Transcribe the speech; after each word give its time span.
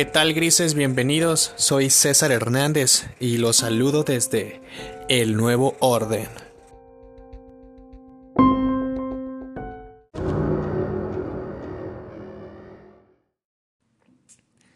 ¿Qué 0.00 0.06
tal 0.06 0.32
grises? 0.32 0.72
Bienvenidos, 0.72 1.52
soy 1.56 1.90
César 1.90 2.32
Hernández 2.32 3.04
y 3.20 3.36
los 3.36 3.56
saludo 3.56 4.02
desde 4.02 4.62
El 5.10 5.36
Nuevo 5.36 5.76
Orden. 5.78 6.26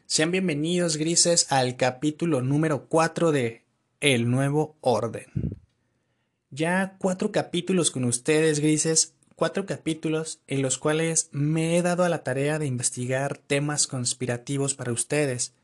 Sean 0.05 0.31
bienvenidos 0.31 0.99
grises 0.99 1.51
al 1.51 1.79
capítulo 1.79 2.43
número 2.43 2.87
4 2.91 3.33
de 3.33 3.65
El 4.01 4.31
Nuevo 4.31 4.77
Orden. 4.83 5.57
Ya 6.51 6.97
cuatro 6.99 7.33
capítulos 7.33 7.91
con 7.91 8.05
ustedes 8.05 8.61
grises 8.61 9.14
cuatro 9.37 9.67
capítulos 9.67 10.41
en 10.47 10.63
los 10.63 10.79
cuales 10.79 11.29
me 11.33 11.77
he 11.77 11.83
dado 11.83 12.05
a 12.05 12.09
la 12.09 12.23
tarea 12.23 12.59
de 12.59 12.67
investigar 12.67 13.39
temas 13.39 13.87
conspirativos 13.87 14.75
para 14.75 14.93
ustedes, 14.93 15.55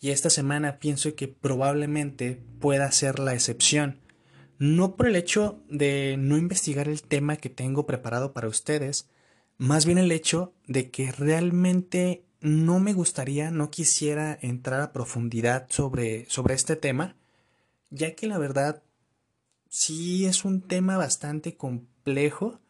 y 0.00 0.10
esta 0.10 0.30
semana 0.30 0.78
pienso 0.78 1.14
que 1.14 1.28
probablemente 1.28 2.40
pueda 2.58 2.90
ser 2.90 3.18
la 3.18 3.34
excepción, 3.34 4.00
no 4.58 4.96
por 4.96 5.06
el 5.06 5.16
hecho 5.16 5.62
de 5.68 6.16
no 6.18 6.36
investigar 6.36 6.88
el 6.88 7.02
tema 7.02 7.36
que 7.36 7.50
tengo 7.50 7.86
preparado 7.86 8.32
para 8.32 8.48
ustedes, 8.48 9.08
más 9.58 9.84
bien 9.84 9.98
el 9.98 10.12
hecho 10.12 10.54
de 10.66 10.90
que 10.90 11.12
realmente 11.12 12.24
no 12.40 12.80
me 12.80 12.94
gustaría, 12.94 13.50
no 13.50 13.70
quisiera 13.70 14.38
entrar 14.40 14.80
a 14.80 14.92
profundidad 14.92 15.66
sobre, 15.68 16.24
sobre 16.30 16.54
este 16.54 16.76
tema, 16.76 17.16
ya 17.90 18.14
que 18.14 18.26
la 18.26 18.38
verdad 18.38 18.82
sí 19.68 20.24
es 20.24 20.44
un 20.44 20.62
tema 20.62 20.96
bastante 20.96 21.56
complejo, 21.56 22.60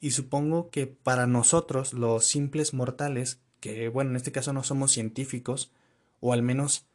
y 0.00 0.12
supongo 0.12 0.70
que 0.70 0.86
para 0.86 1.26
nosotros, 1.26 1.92
los 1.92 2.26
simples 2.26 2.74
mortales, 2.74 3.40
que 3.60 3.88
bueno, 3.88 4.10
en 4.10 4.16
este 4.16 4.32
caso 4.32 4.52
no 4.52 4.62
somos 4.62 4.92
científicos, 4.92 5.72
o 6.20 6.32
al 6.32 6.42
menos 6.42 6.86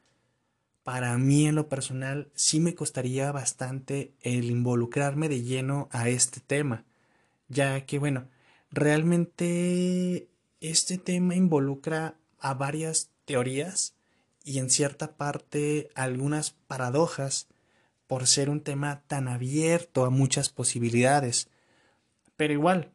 para 0.83 1.17
mí 1.17 1.47
en 1.47 1.55
lo 1.55 1.69
personal, 1.69 2.29
sí 2.35 2.59
me 2.59 2.75
costaría 2.75 3.31
bastante 3.31 4.13
el 4.21 4.51
involucrarme 4.51 5.29
de 5.29 5.41
lleno 5.41 5.87
a 5.91 6.09
este 6.09 6.39
tema, 6.39 6.85
ya 7.47 7.85
que 7.85 7.99
bueno, 7.99 8.27
realmente 8.71 10.27
este 10.59 10.97
tema 10.97 11.35
involucra 11.35 12.15
a 12.39 12.53
varias 12.53 13.09
teorías 13.25 13.95
y 14.43 14.59
en 14.59 14.69
cierta 14.69 15.15
parte 15.15 15.89
algunas 15.95 16.51
paradojas 16.51 17.47
por 18.07 18.27
ser 18.27 18.49
un 18.49 18.61
tema 18.61 19.03
tan 19.07 19.27
abierto 19.27 20.05
a 20.05 20.09
muchas 20.09 20.49
posibilidades. 20.49 21.49
Pero 22.35 22.53
igual, 22.53 22.91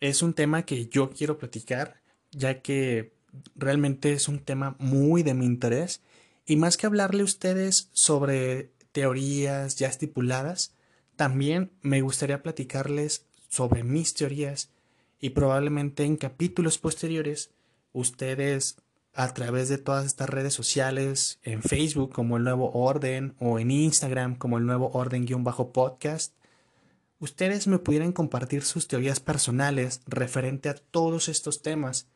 es 0.00 0.22
un 0.22 0.34
tema 0.34 0.62
que 0.62 0.86
yo 0.86 1.10
quiero 1.10 1.38
platicar, 1.38 2.00
ya 2.30 2.60
que 2.62 3.12
realmente 3.54 4.12
es 4.12 4.28
un 4.28 4.40
tema 4.40 4.76
muy 4.78 5.22
de 5.22 5.34
mi 5.34 5.46
interés. 5.46 6.02
Y 6.46 6.56
más 6.56 6.76
que 6.76 6.86
hablarle 6.86 7.22
a 7.22 7.24
ustedes 7.26 7.88
sobre 7.92 8.70
teorías 8.92 9.76
ya 9.76 9.88
estipuladas, 9.88 10.74
también 11.16 11.72
me 11.82 12.00
gustaría 12.00 12.42
platicarles 12.42 13.26
sobre 13.48 13.82
mis 13.82 14.14
teorías 14.14 14.70
y 15.20 15.30
probablemente 15.30 16.04
en 16.04 16.16
capítulos 16.16 16.78
posteriores 16.78 17.50
ustedes 17.92 18.76
a 19.14 19.34
través 19.34 19.68
de 19.68 19.78
todas 19.78 20.06
estas 20.06 20.28
redes 20.28 20.54
sociales, 20.54 21.40
en 21.42 21.62
Facebook 21.62 22.12
como 22.12 22.36
el 22.36 22.44
Nuevo 22.44 22.70
Orden 22.72 23.34
o 23.40 23.58
en 23.58 23.72
Instagram 23.72 24.36
como 24.36 24.58
el 24.58 24.66
Nuevo 24.66 24.90
Orden-podcast, 24.92 26.34
ustedes 27.20 27.66
me 27.66 27.78
pudieran 27.78 28.12
compartir 28.12 28.62
sus 28.62 28.88
teorías 28.88 29.20
personales 29.20 30.02
referente 30.06 30.68
a 30.68 30.74
todos 30.74 31.28
estos 31.28 31.62
temas. 31.62 32.08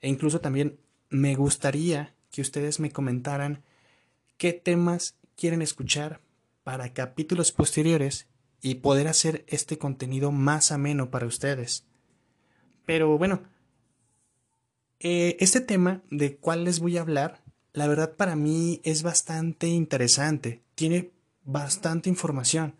E 0.00 0.08
incluso 0.08 0.40
también 0.40 0.78
me 1.10 1.34
gustaría 1.34 2.14
que 2.30 2.40
ustedes 2.42 2.80
me 2.80 2.90
comentaran 2.90 3.62
qué 4.36 4.52
temas 4.52 5.16
quieren 5.36 5.62
escuchar 5.62 6.20
para 6.62 6.92
capítulos 6.92 7.52
posteriores 7.52 8.26
y 8.60 8.76
poder 8.76 9.08
hacer 9.08 9.44
este 9.48 9.78
contenido 9.78 10.32
más 10.32 10.72
ameno 10.72 11.10
para 11.10 11.26
ustedes. 11.26 11.84
Pero 12.86 13.18
bueno, 13.18 13.42
eh, 15.00 15.36
este 15.40 15.60
tema 15.60 16.02
de 16.10 16.36
cuál 16.36 16.64
les 16.64 16.80
voy 16.80 16.96
a 16.96 17.02
hablar, 17.02 17.42
la 17.72 17.86
verdad 17.86 18.16
para 18.16 18.36
mí 18.36 18.80
es 18.84 19.02
bastante 19.02 19.68
interesante, 19.68 20.62
tiene 20.74 21.12
bastante 21.44 22.08
información, 22.08 22.74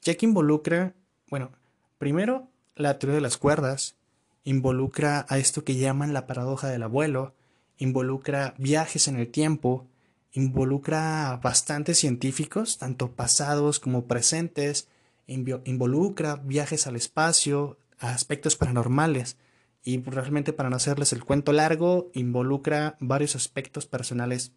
ya 0.00 0.14
que 0.14 0.26
involucra 0.26 0.94
bueno, 1.30 1.50
primero, 1.98 2.48
la 2.76 2.98
teoría 2.98 3.16
de 3.16 3.20
las 3.20 3.36
cuerdas 3.36 3.96
involucra 4.44 5.26
a 5.28 5.38
esto 5.38 5.64
que 5.64 5.76
llaman 5.76 6.14
la 6.14 6.26
paradoja 6.26 6.68
del 6.68 6.82
abuelo, 6.82 7.34
involucra 7.76 8.54
viajes 8.58 9.08
en 9.08 9.18
el 9.18 9.28
tiempo, 9.28 9.86
involucra 10.32 11.30
a 11.30 11.36
bastantes 11.36 11.98
científicos, 11.98 12.78
tanto 12.78 13.12
pasados 13.12 13.78
como 13.80 14.06
presentes, 14.06 14.88
involucra 15.26 16.36
viajes 16.36 16.86
al 16.86 16.96
espacio, 16.96 17.78
aspectos 17.98 18.56
paranormales, 18.56 19.36
y 19.84 20.02
realmente 20.02 20.52
para 20.52 20.70
no 20.70 20.76
hacerles 20.76 21.12
el 21.12 21.24
cuento 21.24 21.52
largo, 21.52 22.10
involucra 22.14 22.96
varios 23.00 23.36
aspectos 23.36 23.86
personales 23.86 24.52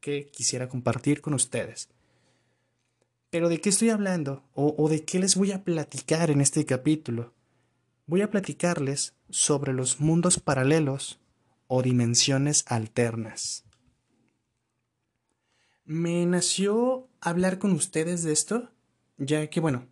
que 0.00 0.26
quisiera 0.26 0.68
compartir 0.68 1.20
con 1.20 1.34
ustedes. 1.34 1.88
Pero 3.30 3.48
¿de 3.48 3.60
qué 3.60 3.68
estoy 3.68 3.90
hablando? 3.90 4.42
¿O, 4.54 4.88
de 4.88 5.04
qué 5.04 5.20
les 5.20 5.36
voy 5.36 5.52
a 5.52 5.62
platicar 5.62 6.30
en 6.30 6.40
este 6.40 6.66
capítulo? 6.66 7.32
Voy 8.06 8.22
a 8.22 8.30
platicarles 8.30 9.14
sobre 9.28 9.72
los 9.72 10.00
mundos 10.00 10.40
paralelos 10.40 11.20
o 11.68 11.80
dimensiones 11.82 12.64
alternas. 12.66 13.64
Me 15.84 16.26
nació 16.26 17.08
hablar 17.20 17.60
con 17.60 17.70
ustedes 17.70 18.24
de 18.24 18.32
esto, 18.32 18.70
ya 19.16 19.48
que 19.48 19.60
bueno, 19.60 19.86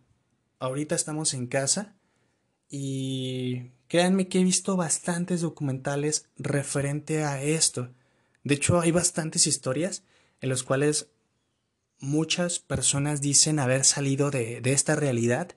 ahorita 0.59 0.95
estamos 0.95 1.33
en 1.33 1.47
casa 1.47 1.95
y 2.67 3.71
créanme 3.87 4.27
que 4.27 4.41
he 4.41 4.43
visto 4.43 4.75
bastantes 4.75 5.39
documentales 5.39 6.27
referente 6.37 7.23
a 7.23 7.41
esto. 7.41 7.89
De 8.43 8.55
hecho, 8.55 8.81
hay 8.81 8.91
bastantes 8.91 9.47
historias 9.47 10.03
en 10.41 10.49
las 10.49 10.63
cuales 10.63 11.09
muchas 11.99 12.59
personas 12.59 13.21
dicen 13.21 13.59
haber 13.59 13.83
salido 13.85 14.31
de, 14.31 14.61
esta 14.63 14.95
realidad 14.95 15.49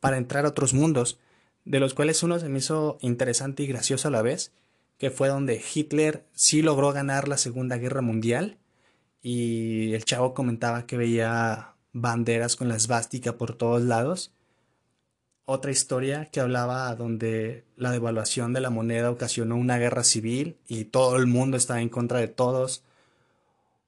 para 0.00 0.16
entrar 0.16 0.44
a 0.44 0.48
otros 0.48 0.74
mundos, 0.74 1.18
de 1.64 1.80
los 1.80 1.94
cuales 1.94 2.22
uno 2.22 2.38
se 2.38 2.48
me 2.48 2.58
hizo 2.58 2.98
interesante 3.00 3.62
y 3.62 3.66
gracioso 3.66 4.08
a 4.08 4.10
la 4.10 4.22
vez, 4.22 4.52
que 4.98 5.10
fue 5.10 5.28
donde 5.28 5.62
Hitler 5.74 6.26
sí 6.32 6.62
logró 6.62 6.92
ganar 6.92 7.28
la 7.28 7.36
Segunda 7.36 7.76
Guerra 7.76 8.02
Mundial 8.02 8.58
y 9.22 9.92
el 9.92 10.04
chavo 10.04 10.34
comentaba 10.34 10.86
que 10.86 10.96
veía 10.96 11.74
banderas 11.92 12.56
con 12.56 12.68
la 12.68 12.76
esvástica 12.76 13.36
por 13.36 13.54
todos 13.54 13.82
lados. 13.82 14.32
Otra 15.44 15.70
historia 15.70 16.26
que 16.26 16.40
hablaba 16.40 16.94
donde 16.94 17.64
la 17.76 17.90
devaluación 17.90 18.52
de 18.52 18.60
la 18.60 18.70
moneda 18.70 19.10
ocasionó 19.10 19.56
una 19.56 19.78
guerra 19.78 20.04
civil 20.04 20.58
y 20.68 20.84
todo 20.84 21.16
el 21.16 21.26
mundo 21.26 21.56
estaba 21.56 21.80
en 21.80 21.88
contra 21.88 22.20
de 22.20 22.28
todos 22.28 22.84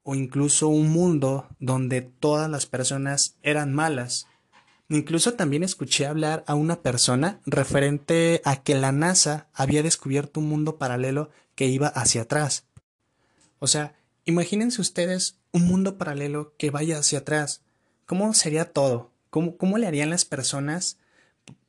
o 0.04 0.14
incluso 0.14 0.68
un 0.68 0.90
mundo 0.90 1.46
donde 1.60 2.02
todas 2.02 2.50
las 2.50 2.66
personas 2.66 3.36
eran 3.42 3.72
malas. 3.72 4.26
Incluso 4.88 5.34
también 5.34 5.62
escuché 5.62 6.06
hablar 6.06 6.44
a 6.46 6.54
una 6.54 6.82
persona 6.82 7.40
referente 7.46 8.42
a 8.44 8.62
que 8.62 8.74
la 8.74 8.92
NASA 8.92 9.46
había 9.54 9.82
descubierto 9.82 10.40
un 10.40 10.48
mundo 10.48 10.76
paralelo 10.76 11.30
que 11.54 11.66
iba 11.66 11.86
hacia 11.88 12.22
atrás. 12.22 12.66
O 13.58 13.66
sea, 13.66 13.94
imagínense 14.24 14.80
ustedes 14.80 15.38
un 15.52 15.66
mundo 15.66 15.96
paralelo 15.96 16.54
que 16.58 16.70
vaya 16.70 16.98
hacia 16.98 17.20
atrás. 17.20 17.62
¿Cómo 18.06 18.34
sería 18.34 18.72
todo? 18.72 19.10
¿Cómo, 19.30 19.56
cómo 19.56 19.78
le 19.78 19.86
harían 19.86 20.10
las 20.10 20.24
personas 20.24 20.98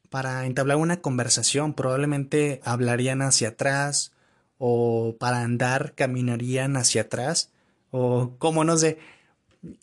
para 0.10 0.46
entablar 0.46 0.78
una 0.78 1.00
conversación? 1.02 1.74
Probablemente 1.76 2.60
hablarían 2.66 3.22
hacia 3.22 3.50
atrás 3.50 4.12
o 4.58 5.16
para 5.20 5.44
andar 5.44 5.94
caminarían 5.96 6.76
hacia 6.76 7.04
atrás 7.04 7.53
o 7.96 8.36
como 8.40 8.64
no 8.64 8.76
sé, 8.76 8.98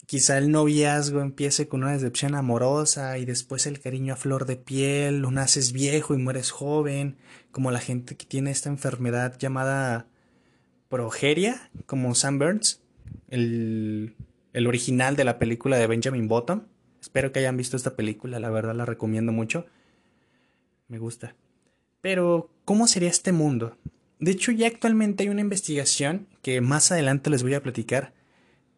quizá 0.06 0.36
el 0.36 0.50
noviazgo 0.50 1.20
empiece 1.20 1.68
con 1.68 1.84
una 1.84 1.92
decepción 1.92 2.34
amorosa 2.34 3.18
y 3.18 3.24
después 3.24 3.66
el 3.66 3.78
cariño 3.78 4.14
a 4.14 4.16
flor 4.16 4.46
de 4.46 4.56
piel, 4.56 5.24
o 5.24 5.30
naces 5.30 5.72
viejo 5.72 6.12
y 6.14 6.18
mueres 6.18 6.50
joven, 6.50 7.18
como 7.52 7.70
la 7.70 7.78
gente 7.78 8.16
que 8.16 8.26
tiene 8.26 8.50
esta 8.50 8.68
enfermedad 8.68 9.38
llamada 9.38 10.08
progeria, 10.88 11.70
como 11.86 12.16
Sam 12.16 12.40
Burns, 12.40 12.82
el, 13.28 14.16
el 14.54 14.66
original 14.66 15.14
de 15.14 15.24
la 15.24 15.38
película 15.38 15.78
de 15.78 15.86
Benjamin 15.86 16.26
Bottom. 16.26 16.62
Espero 17.00 17.30
que 17.30 17.38
hayan 17.38 17.56
visto 17.56 17.76
esta 17.76 17.94
película, 17.94 18.40
la 18.40 18.50
verdad 18.50 18.74
la 18.74 18.86
recomiendo 18.86 19.30
mucho. 19.30 19.66
Me 20.88 20.98
gusta. 20.98 21.36
Pero, 22.00 22.50
¿cómo 22.64 22.88
sería 22.88 23.08
este 23.08 23.30
mundo? 23.30 23.76
De 24.20 24.32
hecho, 24.32 24.52
ya 24.52 24.66
actualmente 24.66 25.22
hay 25.22 25.30
una 25.30 25.40
investigación 25.40 26.28
que 26.42 26.60
más 26.60 26.92
adelante 26.92 27.30
les 27.30 27.42
voy 27.42 27.54
a 27.54 27.62
platicar, 27.62 28.12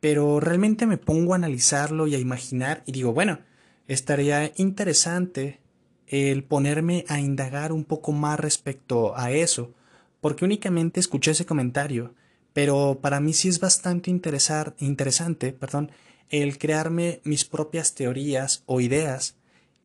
pero 0.00 0.39
realmente 0.39 0.87
me 0.87 0.99
pongo 0.99 1.33
a 1.33 1.37
analizarlo 1.37 2.06
y 2.06 2.15
a 2.15 2.19
imaginar 2.19 2.85
y 2.87 2.93
digo, 2.93 3.12
bueno, 3.12 3.41
estaría 3.89 4.53
interesante 4.56 5.61
el 6.06 6.44
ponerme 6.44 7.05
a 7.09 7.19
indagar 7.19 7.73
un 7.73 7.85
poco 7.85 8.12
más 8.12 8.39
respecto 8.39 9.17
a 9.17 9.33
eso, 9.33 9.75
porque 10.21 10.44
únicamente 10.44 11.00
escuché 11.00 11.33
ese 11.33 11.47
comentario, 11.47 12.15
Pero 12.53 12.99
para 13.00 13.19
mí 13.21 13.33
sí 13.33 13.49
es 13.49 13.61
bastante 13.61 14.11
interesar, 14.11 14.75
interesante 14.79 15.53
perdón, 15.53 15.91
el 16.29 16.59
crearme 16.59 17.21
mis 17.25 17.44
propias 17.47 17.94
teorías 17.94 18.62
o 18.67 18.81
ideas. 18.81 19.37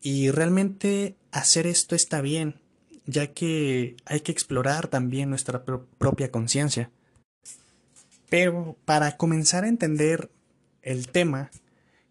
Y 0.02 0.30
realmente 0.30 1.16
hacer 1.32 1.66
esto 1.66 1.94
está 1.94 2.20
bien, 2.20 2.60
ya 3.08 3.28
que 3.28 3.96
hay 4.04 4.20
que 4.20 4.32
explorar 4.32 4.88
también 4.88 5.30
nuestra 5.30 5.64
propia 5.64 6.30
conciencia. 6.30 6.90
Pero 8.28 8.76
para 8.84 9.16
comenzar 9.16 9.64
a 9.64 9.68
entender 9.68 10.30
el 10.82 11.08
tema, 11.08 11.50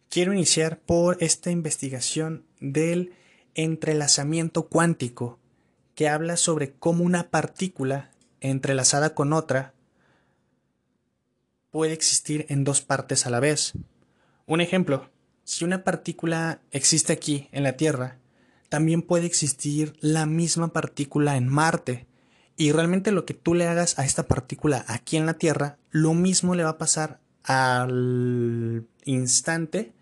quiero 0.10 0.34
iniciar 0.34 0.80
por 0.80 1.18
esta 1.20 1.52
investigación 1.52 2.46
del 2.60 3.14
entrelazamiento 3.54 4.68
cuántico, 4.68 5.38
que 5.94 6.10
habla 6.10 6.36
sobre 6.36 6.74
cómo 6.74 7.04
una 7.04 7.30
partícula 7.30 8.10
entrelazada 8.42 9.14
con 9.14 9.34
otra 9.34 9.74
puede 11.70 11.94
existir 11.94 12.48
en 12.50 12.64
dos 12.64 12.82
partes 12.82 13.28
a 13.28 13.30
la 13.30 13.40
vez. 13.40 13.74
Un 14.48 14.62
ejemplo, 14.62 15.12
si 15.44 15.64
una 15.64 15.84
partícula 15.84 16.60
existe 16.72 17.14
aquí 17.14 17.50
en 17.52 17.62
la 17.62 17.78
Tierra, 17.78 18.18
también 18.70 19.02
puede 19.02 19.26
existir 19.26 19.96
la 20.02 20.26
misma 20.26 20.74
partícula 20.74 21.38
en 21.38 21.48
Marte. 21.48 22.08
Y 22.56 22.72
realmente 22.72 23.12
lo 23.12 23.26
que 23.26 23.34
tú 23.34 23.54
le 23.54 23.68
hagas 23.68 24.00
a 24.00 24.06
esta 24.06 24.24
partícula 24.28 24.84
aquí 24.88 25.18
en 25.18 25.26
la 25.26 25.36
Tierra, 25.36 25.78
lo 25.92 26.14
mismo 26.14 26.56
le 26.56 26.64
va 26.64 26.72
a 26.72 26.78
pasar 26.78 27.20
al 27.44 28.86
instante 29.06 29.94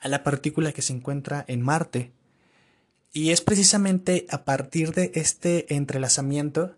a 0.00 0.08
la 0.08 0.22
partícula 0.22 0.72
que 0.72 0.82
se 0.82 0.92
encuentra 0.92 1.44
en 1.46 1.62
Marte. 1.62 2.12
Y 3.12 3.30
es 3.30 3.40
precisamente 3.40 4.26
a 4.30 4.44
partir 4.44 4.92
de 4.92 5.10
este 5.14 5.74
entrelazamiento 5.74 6.76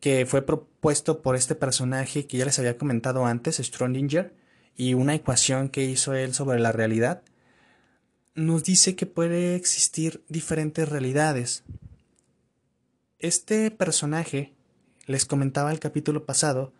que 0.00 0.26
fue 0.26 0.42
propuesto 0.42 1.22
por 1.22 1.36
este 1.36 1.54
personaje 1.54 2.26
que 2.26 2.38
ya 2.38 2.44
les 2.44 2.58
había 2.58 2.78
comentado 2.78 3.26
antes, 3.26 3.56
Strondinger, 3.56 4.34
y 4.76 4.94
una 4.94 5.14
ecuación 5.14 5.68
que 5.68 5.84
hizo 5.84 6.14
él 6.14 6.34
sobre 6.34 6.60
la 6.60 6.72
realidad, 6.72 7.22
nos 8.36 8.64
dice 8.64 8.94
que 8.94 9.06
puede 9.06 9.56
existir 9.56 10.22
diferentes 10.28 10.88
realidades. 10.88 11.64
Este 13.18 13.70
personaje, 13.70 14.52
les 15.06 15.24
comentaba 15.24 15.72
el 15.72 15.80
capítulo 15.80 16.26
pasado, 16.26 16.72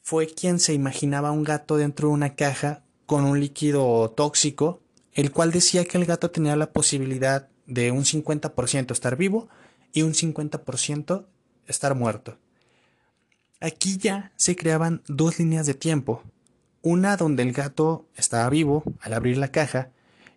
fue 0.00 0.26
quien 0.26 0.60
se 0.60 0.72
imaginaba 0.72 1.30
un 1.30 1.44
gato 1.44 1.76
dentro 1.76 2.08
de 2.08 2.14
una 2.14 2.34
caja 2.34 2.82
con 3.06 3.24
un 3.24 3.38
líquido 3.38 4.10
tóxico, 4.10 4.80
el 5.12 5.30
cual 5.30 5.52
decía 5.52 5.84
que 5.84 5.98
el 5.98 6.06
gato 6.06 6.30
tenía 6.30 6.56
la 6.56 6.72
posibilidad 6.72 7.48
de 7.66 7.90
un 7.90 8.04
50% 8.04 8.92
estar 8.92 9.16
vivo 9.16 9.48
y 9.92 10.02
un 10.02 10.14
50% 10.14 11.26
estar 11.66 11.94
muerto. 11.94 12.38
Aquí 13.60 13.98
ya 13.98 14.32
se 14.36 14.56
creaban 14.56 15.02
dos 15.06 15.38
líneas 15.38 15.66
de 15.66 15.74
tiempo, 15.74 16.22
una 16.80 17.16
donde 17.16 17.42
el 17.42 17.52
gato 17.52 18.06
estaba 18.16 18.48
vivo 18.48 18.84
al 19.00 19.12
abrir 19.12 19.36
la 19.36 19.48
caja 19.48 19.90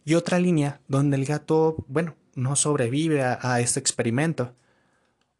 y 0.08 0.16
otra 0.16 0.40
línea 0.40 0.80
donde 0.88 1.18
el 1.18 1.26
gato, 1.26 1.84
bueno, 1.90 2.16
no 2.34 2.56
sobrevive 2.56 3.24
a, 3.24 3.60
este 3.60 3.82
experimento. 3.82 4.56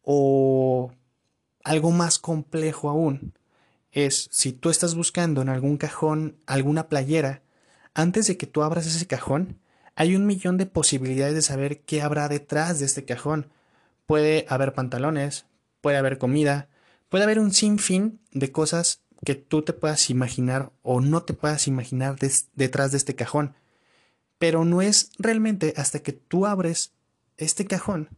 O 0.02 0.92
algo 1.64 1.90
más 1.90 2.18
complejo 2.18 2.90
aún 2.90 3.32
es 3.92 4.28
si 4.30 4.52
tú 4.52 4.68
estás 4.68 4.94
buscando 4.94 5.40
en 5.40 5.48
algún 5.48 5.78
cajón 5.78 6.36
alguna 6.44 6.90
playera, 6.90 7.40
antes 7.94 8.26
de 8.26 8.36
que 8.36 8.46
tú 8.46 8.62
abras 8.62 8.86
ese 8.86 9.06
cajón, 9.06 9.58
hay 9.94 10.14
un 10.14 10.26
millón 10.26 10.58
de 10.58 10.66
posibilidades 10.66 11.34
de 11.34 11.40
saber 11.40 11.80
qué 11.80 12.02
habrá 12.02 12.28
detrás 12.28 12.78
de 12.78 12.84
este 12.84 13.06
cajón. 13.06 13.50
Puede 14.04 14.44
haber 14.50 14.74
pantalones, 14.74 15.46
puede 15.80 15.96
haber 15.96 16.18
comida, 16.18 16.68
puede 17.08 17.24
haber 17.24 17.38
un 17.38 17.54
sinfín 17.54 18.20
de 18.32 18.52
cosas 18.52 19.00
que 19.24 19.34
tú 19.34 19.62
te 19.62 19.72
puedas 19.72 20.10
imaginar 20.10 20.72
o 20.82 21.00
no 21.00 21.22
te 21.22 21.32
puedas 21.32 21.68
imaginar 21.68 22.16
detrás 22.54 22.90
de 22.90 22.98
este 22.98 23.14
cajón. 23.14 23.54
Pero 24.38 24.64
no 24.64 24.82
es 24.82 25.10
realmente 25.18 25.74
hasta 25.76 26.00
que 26.00 26.12
tú 26.12 26.46
abres 26.46 26.92
este 27.36 27.66
cajón 27.66 28.10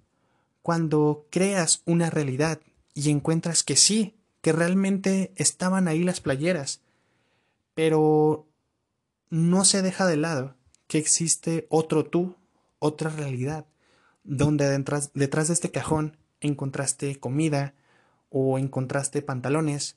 cuando 0.62 1.26
creas 1.30 1.82
una 1.86 2.10
realidad 2.10 2.60
y 2.94 3.10
encuentras 3.10 3.62
que 3.62 3.76
sí, 3.76 4.16
que 4.42 4.52
realmente 4.52 5.32
estaban 5.36 5.88
ahí 5.88 6.02
las 6.02 6.20
playeras. 6.20 6.82
Pero 7.74 8.46
no 9.30 9.64
se 9.64 9.82
deja 9.82 10.06
de 10.06 10.16
lado 10.16 10.56
que 10.86 10.98
existe 10.98 11.66
otro 11.70 12.04
tú, 12.04 12.36
otra 12.78 13.10
realidad, 13.10 13.66
donde 14.24 14.68
detrás, 14.68 15.12
de 15.14 15.52
este 15.52 15.70
cajón 15.70 16.16
encontraste 16.40 17.18
comida 17.18 17.74
o 18.28 18.58
encontraste 18.58 19.22
pantalones. 19.22 19.96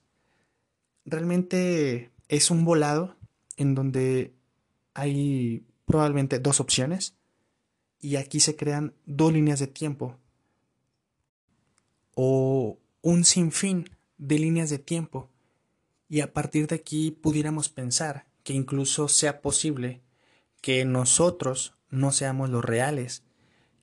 Realmente 1.05 2.11
es 2.29 2.51
un 2.51 2.63
volado 2.63 3.15
en 3.57 3.75
donde 3.75 4.33
hay 4.93 5.65
probablemente 5.85 6.39
dos 6.39 6.59
opciones 6.59 7.15
y 7.99 8.17
aquí 8.17 8.39
se 8.39 8.55
crean 8.55 8.93
dos 9.05 9.31
líneas 9.31 9.59
de 9.59 9.67
tiempo 9.67 10.17
o 12.15 12.77
un 13.01 13.23
sinfín 13.23 13.89
de 14.17 14.39
líneas 14.39 14.69
de 14.69 14.79
tiempo 14.79 15.29
y 16.09 16.21
a 16.21 16.33
partir 16.33 16.67
de 16.67 16.75
aquí 16.75 17.11
pudiéramos 17.11 17.69
pensar 17.69 18.25
que 18.43 18.53
incluso 18.53 19.07
sea 19.07 19.41
posible 19.41 20.01
que 20.61 20.85
nosotros 20.85 21.75
no 21.89 22.11
seamos 22.11 22.49
los 22.49 22.63
reales. 22.63 23.23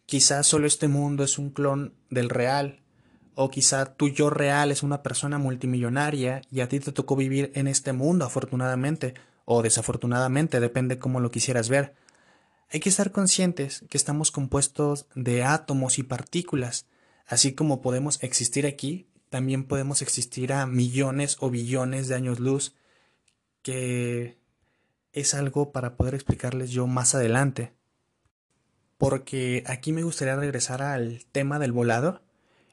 Quizás 0.06 0.46
solo 0.46 0.66
este 0.66 0.88
mundo 0.88 1.24
es 1.24 1.38
un 1.38 1.50
clon 1.50 1.94
del 2.08 2.30
real 2.30 2.82
o 3.34 3.50
quizá 3.50 3.94
tu 3.94 4.08
yo 4.08 4.28
real 4.28 4.70
es 4.70 4.82
una 4.82 5.02
persona 5.02 5.38
multimillonaria 5.38 6.42
y 6.50 6.60
a 6.60 6.68
ti 6.68 6.80
te 6.80 6.92
tocó 6.92 7.16
vivir 7.16 7.52
en 7.54 7.68
este 7.68 7.92
mundo 7.92 8.24
afortunadamente 8.24 9.14
o 9.52 9.62
desafortunadamente, 9.62 10.60
depende 10.60 11.00
cómo 11.00 11.18
lo 11.18 11.32
quisieras 11.32 11.68
ver. 11.68 11.92
Hay 12.70 12.78
que 12.78 12.88
estar 12.88 13.10
conscientes 13.10 13.84
que 13.90 13.96
estamos 13.96 14.30
compuestos 14.30 15.06
de 15.16 15.42
átomos 15.42 15.98
y 15.98 16.04
partículas. 16.04 16.86
Así 17.26 17.52
como 17.52 17.82
podemos 17.82 18.22
existir 18.22 18.64
aquí, 18.64 19.08
también 19.28 19.64
podemos 19.64 20.02
existir 20.02 20.52
a 20.52 20.66
millones 20.66 21.36
o 21.40 21.50
billones 21.50 22.06
de 22.06 22.14
años 22.14 22.38
luz, 22.38 22.76
que 23.62 24.38
es 25.12 25.34
algo 25.34 25.72
para 25.72 25.96
poder 25.96 26.14
explicarles 26.14 26.70
yo 26.70 26.86
más 26.86 27.16
adelante. 27.16 27.72
Porque 28.98 29.64
aquí 29.66 29.92
me 29.92 30.04
gustaría 30.04 30.36
regresar 30.36 30.80
al 30.80 31.24
tema 31.32 31.58
del 31.58 31.72
volado, 31.72 32.22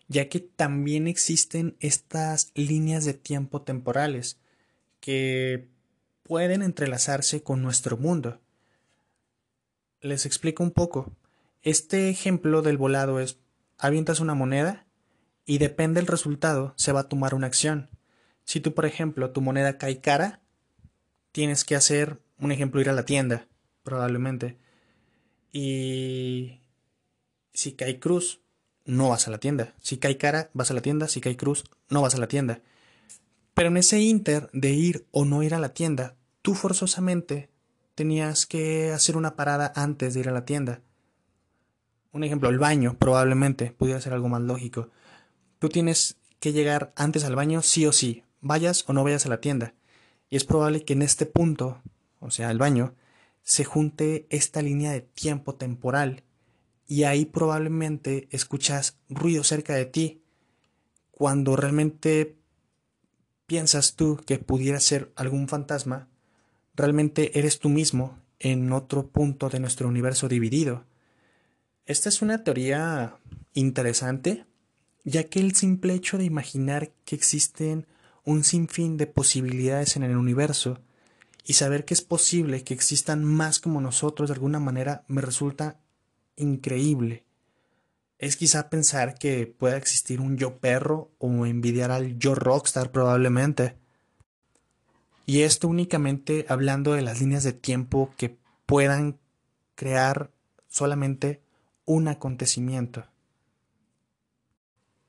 ya 0.09 0.29
que 0.29 0.41
también 0.41 1.07
existen 1.07 1.75
estas 1.79 2.51
líneas 2.53 3.03
de 3.03 3.15
tiempo 3.15 3.63
temporales 3.63 4.37
que 4.99 5.75
pueden 6.27 6.61
entrelazarse 6.61 7.41
con 7.41 7.61
nuestro 7.61 7.97
mundo. 7.97 8.39
Les 10.01 10.25
explico 10.25 10.61
un 10.61 10.71
poco. 10.71 11.11
Este 11.63 12.09
ejemplo 12.09 12.61
del 12.61 12.77
volado 12.77 13.19
es, 13.19 13.37
avientas 13.77 14.19
una 14.19 14.35
moneda 14.35 14.85
y 15.45 15.57
depende 15.57 15.99
del 15.99 16.07
resultado 16.07 16.73
se 16.75 16.91
va 16.91 17.01
a 17.01 17.09
tomar 17.09 17.33
una 17.33 17.47
acción. 17.47 17.89
Si 18.43 18.59
tú, 18.59 18.73
por 18.73 18.85
ejemplo, 18.85 19.31
tu 19.31 19.41
moneda 19.41 19.77
cae 19.77 20.01
cara, 20.01 20.41
tienes 21.31 21.63
que 21.63 21.75
hacer, 21.75 22.19
un 22.39 22.51
ejemplo, 22.51 22.81
ir 22.81 22.89
a 22.89 22.93
la 22.93 23.05
tienda, 23.05 23.47
probablemente. 23.83 24.57
Y 25.51 26.59
si 27.53 27.73
cae 27.73 27.99
cruz, 27.99 28.41
no 28.85 29.09
vas 29.09 29.27
a 29.27 29.31
la 29.31 29.39
tienda. 29.39 29.73
Si 29.81 29.97
cae 29.97 30.17
cara, 30.17 30.49
vas 30.53 30.71
a 30.71 30.73
la 30.73 30.81
tienda. 30.81 31.07
Si 31.07 31.21
cae 31.21 31.37
cruz, 31.37 31.63
no 31.89 32.01
vas 32.01 32.15
a 32.15 32.19
la 32.19 32.27
tienda. 32.27 32.61
Pero 33.53 33.69
en 33.69 33.77
ese 33.77 33.99
inter 33.99 34.49
de 34.53 34.69
ir 34.71 35.07
o 35.11 35.25
no 35.25 35.41
ir 35.41 35.55
a 35.55 35.59
la 35.59 35.73
tienda, 35.73 36.16
tú 36.47 36.55
forzosamente 36.55 37.49
tenías 37.93 38.45
que 38.45 38.93
hacer 38.93 39.17
una 39.17 39.35
parada 39.35 39.73
antes 39.75 40.13
de 40.13 40.21
ir 40.21 40.29
a 40.29 40.31
la 40.31 40.45
tienda. 40.45 40.79
Un 42.13 42.23
ejemplo, 42.23 42.47
el 42.47 42.57
baño, 42.57 42.95
probablemente, 42.97 43.73
pudiera 43.73 43.99
ser 43.99 44.13
algo 44.13 44.29
más 44.29 44.41
lógico. 44.41 44.89
Tú 45.59 45.67
tienes 45.67 46.15
que 46.39 46.53
llegar 46.53 46.93
antes 46.95 47.25
al 47.25 47.35
baño 47.35 47.61
sí 47.61 47.85
o 47.85 47.91
sí, 47.91 48.23
vayas 48.39 48.85
o 48.87 48.93
no 48.93 49.03
vayas 49.03 49.25
a 49.25 49.29
la 49.29 49.41
tienda. 49.41 49.73
Y 50.29 50.37
es 50.37 50.45
probable 50.45 50.85
que 50.85 50.93
en 50.93 51.01
este 51.01 51.25
punto, 51.25 51.81
o 52.21 52.31
sea, 52.31 52.49
el 52.49 52.59
baño, 52.59 52.95
se 53.43 53.65
junte 53.65 54.25
esta 54.29 54.61
línea 54.61 54.93
de 54.93 55.01
tiempo 55.01 55.55
temporal 55.55 56.23
y 56.87 57.03
ahí 57.03 57.25
probablemente 57.25 58.29
escuchas 58.31 58.97
ruido 59.09 59.43
cerca 59.43 59.75
de 59.75 59.85
ti 59.85 60.23
cuando 61.11 61.57
realmente 61.57 62.37
piensas 63.47 63.97
tú 63.97 64.15
que 64.25 64.39
pudiera 64.39 64.79
ser 64.79 65.11
algún 65.17 65.49
fantasma, 65.49 66.07
realmente 66.77 67.37
eres 67.37 67.59
tú 67.59 67.67
mismo 67.67 68.17
en 68.39 68.71
otro 68.71 69.07
punto 69.07 69.49
de 69.49 69.59
nuestro 69.59 69.89
universo 69.89 70.29
dividido. 70.29 70.85
Esta 71.85 72.07
es 72.07 72.21
una 72.21 72.43
teoría 72.43 73.17
interesante, 73.53 74.45
ya 75.03 75.25
que 75.25 75.39
el 75.39 75.55
simple 75.55 75.93
hecho 75.93 76.17
de 76.17 76.23
imaginar 76.23 76.91
que 77.03 77.15
existen 77.15 77.87
un 78.23 78.43
sinfín 78.45 78.95
de 78.95 79.07
posibilidades 79.07 79.97
en 79.97 80.03
el 80.03 80.15
universo 80.15 80.79
y 81.43 81.53
saber 81.53 81.83
que 81.83 81.93
es 81.93 82.01
posible 82.01 82.63
que 82.63 82.73
existan 82.73 83.23
más 83.25 83.59
como 83.59 83.81
nosotros 83.81 84.29
de 84.29 84.35
alguna 84.35 84.59
manera 84.59 85.03
me 85.07 85.21
resulta 85.21 85.79
increíble 86.35 87.25
es 88.19 88.35
quizá 88.35 88.69
pensar 88.69 89.15
que 89.15 89.45
pueda 89.45 89.77
existir 89.77 90.21
un 90.21 90.37
yo 90.37 90.59
perro 90.59 91.11
o 91.19 91.45
envidiar 91.45 91.91
al 91.91 92.17
yo 92.17 92.35
rockstar 92.35 92.91
probablemente. 92.91 93.75
Y 95.27 95.41
esto 95.41 95.67
únicamente 95.67 96.45
hablando 96.47 96.93
de 96.93 97.01
las 97.01 97.19
líneas 97.19 97.43
de 97.43 97.51
tiempo 97.51 98.11
que 98.17 98.37
puedan 98.65 99.19
crear 99.75 100.31
solamente 100.69 101.41
un 101.83 102.07
acontecimiento. 102.07 103.05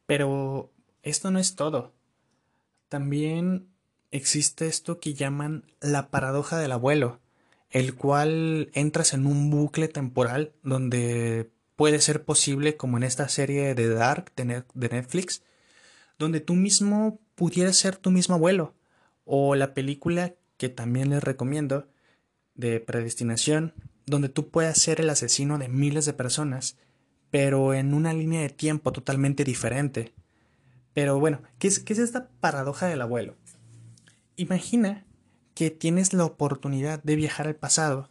Pero 0.07 0.73
esto 1.05 1.31
no 1.31 1.39
es 1.39 1.55
todo. 1.55 1.95
También 2.89 3.69
existe 4.11 4.67
esto 4.67 4.99
que 4.99 5.15
llaman 5.15 5.65
la 5.81 6.11
paradoja 6.11 6.59
del 6.59 6.73
abuelo, 6.73 7.21
el 7.71 7.95
cual 7.95 8.71
entras 8.75 9.15
en 9.15 9.25
un 9.25 9.51
bucle 9.51 9.87
temporal 9.87 10.53
donde 10.65 11.49
puede 11.77 12.01
ser 12.01 12.25
posible, 12.25 12.77
como 12.77 12.97
en 12.97 13.05
esta 13.05 13.29
serie 13.29 13.77
de 13.77 13.89
Dark 13.89 14.33
de, 14.35 14.65
Netflix, 14.75 15.43
donde 16.19 16.41
tú 16.41 16.55
mismo 16.55 17.21
pudieras 17.37 17.77
ser 17.77 17.97
tu 17.97 18.11
mismo 18.11 18.35
abuelo, 18.35 18.75
o 19.31 19.55
la 19.55 19.75
película 19.75 20.35
que 20.57 20.71
también 20.71 21.11
les 21.11 21.23
recomiendo, 21.23 21.87
de 22.55 22.81
Predestinación, 22.81 23.75
donde 24.07 24.31
tú 24.31 24.49
puedas 24.51 24.79
ser 24.79 25.01
el 25.01 25.11
asesino 25.11 25.59
de 25.59 25.69
miles 25.69 26.07
de 26.07 26.15
personas, 26.15 26.79
pero 27.31 27.75
en 27.75 27.93
una 27.93 28.15
línea 28.15 28.41
de 28.41 28.49
tiempo 28.49 28.91
totalmente 28.91 29.45
diferente. 29.45 30.15
Pero 30.95 31.21
bueno, 31.21 31.43
¿qué 31.59 31.69
es, 31.69 31.79
qué 31.79 31.93
es 31.93 31.99
esta 31.99 32.31
paradoja 32.41 32.87
del 32.87 33.03
abuelo? 33.03 33.37
Imagina 34.37 35.05
que 35.55 35.71
tienes 35.71 36.15
la 36.15 36.25
oportunidad 36.25 37.03
de 37.03 37.17
viajar 37.17 37.47
al 37.47 37.55
pasado 37.55 38.11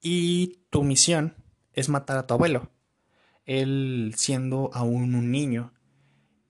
y 0.00 0.60
tu 0.70 0.84
misión 0.84 1.34
es 1.72 1.88
matar 1.88 2.16
a 2.18 2.26
tu 2.28 2.34
abuelo, 2.34 2.70
él 3.46 4.14
siendo 4.16 4.70
aún 4.72 5.16
un 5.16 5.32
niño, 5.32 5.74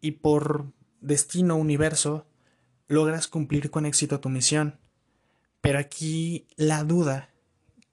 y 0.02 0.12
por 0.12 0.70
destino 1.00 1.56
universo 1.56 2.26
logras 2.90 3.28
cumplir 3.28 3.70
con 3.70 3.86
éxito 3.86 4.18
tu 4.18 4.28
misión. 4.28 4.78
Pero 5.60 5.78
aquí 5.78 6.46
la 6.56 6.82
duda 6.82 7.30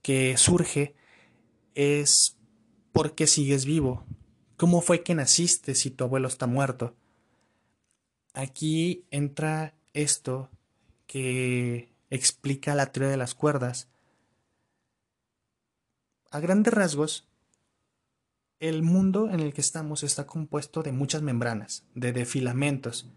que 0.02 0.36
surge 0.38 0.96
es 1.76 2.36
¿por 2.92 3.14
qué 3.14 3.28
sigues 3.28 3.66
vivo? 3.66 4.06
¿Cómo 4.58 4.82
fue 4.82 5.04
que 5.04 5.14
naciste 5.14 5.76
si 5.76 5.92
tu 5.92 6.04
abuelo 6.04 6.28
está 6.28 6.48
muerto? 6.48 6.96
Aquí 8.34 9.06
entra 9.12 9.76
esto 9.94 10.50
que 11.06 11.94
explica 12.10 12.74
la 12.74 12.92
teoría 12.92 13.12
de 13.12 13.18
las 13.18 13.36
cuerdas. 13.36 13.88
A 16.32 16.40
grandes 16.40 16.74
rasgos, 16.74 17.28
el 18.60 18.82
mundo 18.82 19.30
en 19.30 19.42
el 19.42 19.54
que 19.54 19.62
estamos 19.62 20.02
está 20.02 20.26
compuesto 20.26 20.82
de 20.82 20.92
muchas 20.92 21.22
membranas, 21.22 21.86
de, 21.94 22.26
filamentos, 22.26 23.08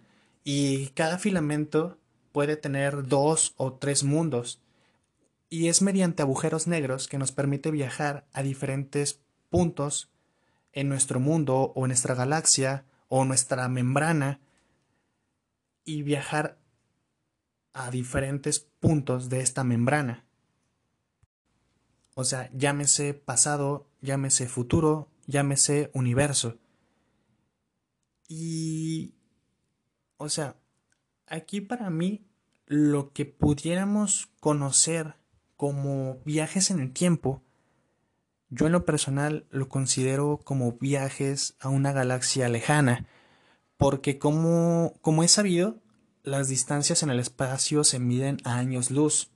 y 0.44 0.88
cada 0.88 1.18
filamento 1.18 1.98
puede 2.32 2.56
tener 2.56 3.06
dos 3.06 3.54
o 3.56 3.74
tres 3.74 4.04
mundos, 4.04 4.60
y 5.48 5.68
es 5.68 5.82
mediante 5.82 6.22
agujeros 6.22 6.66
negros 6.66 7.08
que 7.08 7.18
nos 7.18 7.32
permite 7.32 7.70
viajar 7.70 8.26
a 8.32 8.42
diferentes 8.42 9.20
puntos 9.48 10.10
en 10.72 10.88
nuestro 10.88 11.18
mundo 11.18 11.72
o 11.74 11.84
en 11.84 11.88
nuestra 11.88 12.14
galaxia 12.14 12.84
o 13.08 13.24
nuestra 13.24 13.68
membrana 13.68 14.40
y 15.84 16.02
viajar 16.02 16.58
a 17.72 17.90
diferentes 17.90 18.60
puntos 18.60 19.28
de 19.28 19.40
esta 19.40 19.64
membrana. 19.64 20.24
O 22.14 22.24
sea, 22.24 22.50
llámese 22.52 23.14
pasado, 23.14 23.88
llámese 24.00 24.46
futuro, 24.46 25.08
llámese 25.26 25.90
universo. 25.94 26.58
Y, 28.28 29.14
o 30.20 30.28
sea, 30.28 30.56
aquí 31.26 31.62
para 31.62 31.88
mí 31.88 32.26
lo 32.66 33.10
que 33.14 33.24
pudiéramos 33.24 34.28
conocer 34.38 35.14
como 35.56 36.18
viajes 36.26 36.70
en 36.70 36.78
el 36.78 36.92
tiempo, 36.92 37.42
yo 38.50 38.66
en 38.66 38.72
lo 38.72 38.84
personal 38.84 39.46
lo 39.48 39.70
considero 39.70 40.38
como 40.44 40.72
viajes 40.72 41.56
a 41.58 41.70
una 41.70 41.92
galaxia 41.92 42.50
lejana, 42.50 43.06
porque 43.78 44.18
como, 44.18 44.92
como 45.00 45.22
he 45.22 45.28
sabido, 45.28 45.78
las 46.22 46.48
distancias 46.48 47.02
en 47.02 47.08
el 47.08 47.18
espacio 47.18 47.82
se 47.82 47.98
miden 47.98 48.36
a 48.44 48.56
años 48.56 48.90
luz, 48.90 49.30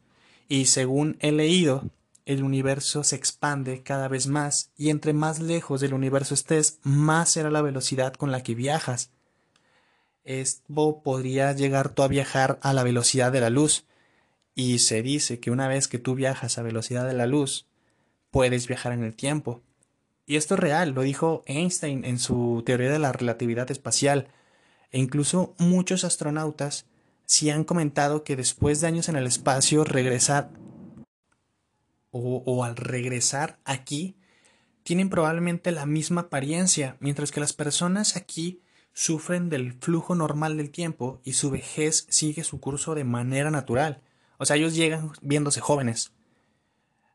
y 0.49 0.67
según 0.67 1.17
he 1.21 1.33
leído, 1.33 1.91
el 2.27 2.43
universo 2.43 3.05
se 3.05 3.17
expande 3.17 3.83
cada 3.83 4.09
vez 4.09 4.27
más 4.27 4.71
y 4.77 4.91
entre 4.91 5.15
más 5.15 5.41
lejos 5.41 5.81
del 5.81 5.95
universo 5.95 6.35
estés, 6.35 6.79
más 6.83 7.31
será 7.31 7.51
la 7.51 7.63
velocidad 7.63 8.13
con 8.13 8.31
la 8.31 8.43
que 8.43 8.55
viajas. 8.55 9.14
Esto 10.25 11.03
podría 11.05 11.53
llegar 11.53 11.91
tú 11.91 12.03
a 12.03 12.09
viajar 12.09 12.59
a 12.63 12.73
la 12.73 12.83
velocidad 12.83 13.31
de 13.31 13.41
la 13.41 13.51
luz, 13.51 13.85
y 14.55 14.79
se 14.79 15.03
dice 15.03 15.41
que 15.41 15.51
una 15.51 15.69
vez 15.69 15.89
que 15.89 15.99
tú 15.99 16.15
viajas 16.15 16.59
a 16.59 16.63
velocidad 16.63 17.07
de 17.07 17.15
la 17.15 17.27
luz, 17.27 17.67
puedes 18.31 18.67
viajar 18.67 18.93
en 18.93 19.05
el 19.05 19.15
tiempo. 19.15 19.63
Y 20.27 20.37
esto 20.37 20.55
es 20.55 20.61
real, 20.61 20.91
lo 20.91 21.03
dijo 21.03 21.43
Einstein 21.47 22.05
en 22.05 22.19
su 22.19 22.63
teoría 22.65 22.91
de 22.91 22.99
la 22.99 23.13
relatividad 23.13 23.71
espacial, 23.71 24.29
e 24.91 24.99
incluso 24.99 25.55
muchos 25.59 26.05
astronautas 26.05 26.87
sí 27.27 27.51
han 27.51 27.65
comentado 27.65 28.25
que 28.25 28.37
después 28.37 28.81
de 28.81 28.87
años 28.87 29.09
en 29.09 29.17
el 29.17 29.27
espacio 29.27 29.85
regresar 29.85 30.51
o, 32.11 32.65
al 32.65 32.77
regresar 32.77 33.59
aquí 33.65 34.17
tienen 34.85 35.11
probablemente 35.11 35.73
la 35.73 35.85
misma 35.85 36.23
apariencia, 36.23 36.97
mientras 37.01 37.33
que 37.33 37.41
las 37.41 37.53
personas 37.53 38.17
aquí 38.17 38.61
sufren 38.95 39.51
del 39.51 39.75
flujo 39.75 40.15
normal 40.15 40.57
del 40.57 40.71
tiempo 40.71 41.21
y 41.25 41.35
su 41.35 41.51
vejez 41.51 42.07
sigue 42.09 42.45
su 42.45 42.61
curso 42.61 42.95
de 42.95 43.05
manera 43.05 43.51
natural. 43.51 44.01
O 44.39 44.47
sea, 44.47 44.57
ellos 44.57 44.75
llegan 44.75 45.13
viéndose 45.21 45.61
jóvenes. 45.61 46.13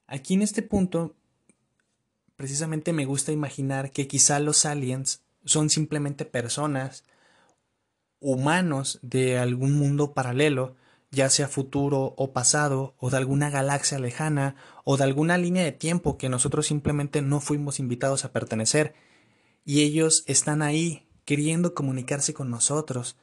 Aquí 0.05 0.33
en 0.33 0.41
este 0.41 0.61
punto, 0.61 1.15
precisamente 2.35 2.93
me 2.93 3.05
gusta 3.05 3.31
imaginar 3.31 3.91
que 3.91 4.07
quizá 4.07 4.39
los 4.39 4.65
aliens 4.65 5.23
son 5.45 5.69
simplemente 5.69 6.25
personas, 6.25 7.05
humanos 8.19 8.99
de 9.01 9.37
algún 9.37 9.77
mundo 9.77 10.13
paralelo, 10.13 10.75
ya 11.11 11.29
sea 11.29 11.47
futuro 11.47 12.13
o 12.17 12.33
pasado, 12.33 12.93
o 12.99 13.09
de 13.09 13.17
alguna 13.17 13.49
galaxia 13.49 13.99
lejana, 13.99 14.55
o 14.83 14.97
de 14.97 15.05
alguna 15.05 15.37
línea 15.37 15.63
de 15.63 15.71
tiempo 15.71 16.17
que 16.17 16.27
nosotros 16.27 16.67
simplemente 16.67 17.21
no 17.21 17.39
fuimos 17.39 17.79
invitados 17.79 18.25
a 18.25 18.33
pertenecer, 18.33 18.93
y 19.63 19.81
ellos 19.83 20.23
están 20.27 20.61
ahí 20.61 21.08
queriendo 21.25 21.73
comunicarse 21.73 22.33
con 22.33 22.49
nosotros, 22.49 23.15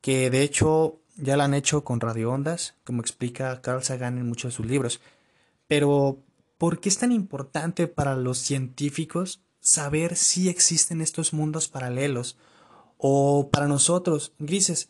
que 0.00 0.30
de 0.30 0.42
hecho 0.42 1.00
ya 1.16 1.36
lo 1.36 1.44
han 1.44 1.54
hecho 1.54 1.84
con 1.84 2.00
radioondas, 2.00 2.74
como 2.84 3.00
explica 3.00 3.60
Carl 3.62 3.82
Sagan 3.82 4.18
en 4.18 4.26
muchos 4.26 4.52
de 4.52 4.56
sus 4.56 4.66
libros. 4.66 5.00
Pero, 5.68 6.18
¿por 6.58 6.80
qué 6.80 6.88
es 6.88 6.98
tan 6.98 7.12
importante 7.12 7.86
para 7.86 8.16
los 8.16 8.38
científicos 8.38 9.40
saber 9.60 10.16
si 10.16 10.48
existen 10.48 11.00
estos 11.00 11.32
mundos 11.32 11.68
paralelos? 11.68 12.36
O 12.98 13.50
para 13.50 13.68
nosotros, 13.68 14.32
grises, 14.38 14.88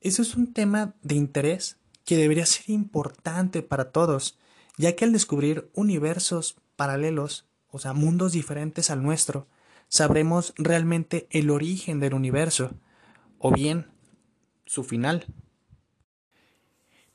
eso 0.00 0.22
es 0.22 0.34
un 0.34 0.52
tema 0.52 0.94
de 1.02 1.14
interés 1.14 1.76
que 2.04 2.16
debería 2.16 2.46
ser 2.46 2.70
importante 2.70 3.62
para 3.62 3.90
todos, 3.90 4.38
ya 4.76 4.94
que 4.94 5.04
al 5.04 5.12
descubrir 5.12 5.70
universos 5.74 6.56
paralelos, 6.76 7.46
o 7.70 7.78
sea, 7.78 7.92
mundos 7.92 8.32
diferentes 8.32 8.90
al 8.90 9.02
nuestro, 9.02 9.46
sabremos 9.92 10.54
realmente 10.56 11.26
el 11.28 11.50
origen 11.50 12.00
del 12.00 12.14
universo, 12.14 12.70
o 13.36 13.52
bien 13.52 13.88
su 14.64 14.84
final. 14.84 15.26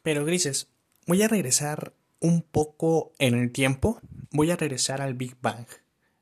Pero 0.04 0.26
grises, 0.26 0.68
voy 1.08 1.24
a 1.24 1.28
regresar 1.28 1.96
un 2.20 2.44
poco 2.44 3.14
en 3.18 3.34
el 3.34 3.52
tiempo, 3.52 4.00
voy 4.30 4.52
a 4.52 4.58
regresar 4.58 5.02
al 5.02 5.16
Big 5.16 5.36
Bang, 5.42 5.66